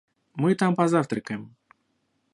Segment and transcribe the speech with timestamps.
[0.41, 1.55] Мы там позавтракаем.